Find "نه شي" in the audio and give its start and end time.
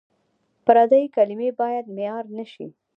2.37-2.67